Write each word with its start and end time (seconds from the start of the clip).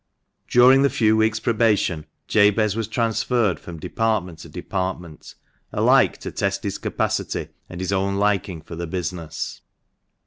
During 0.49 0.81
the 0.81 0.89
few 0.89 1.15
weeks' 1.15 1.39
probation, 1.39 2.07
Jabez 2.27 2.75
was 2.75 2.87
transferred 2.87 3.59
from 3.59 3.77
department 3.79 4.39
to 4.39 4.49
department, 4.49 5.35
alike 5.71 6.17
to 6.21 6.31
test 6.31 6.63
his 6.63 6.79
capacity 6.79 7.49
and 7.69 7.79
his 7.79 7.93
own 7.93 8.15
liking 8.15 8.63
for 8.63 8.75
the 8.75 8.87
business. 8.87 9.61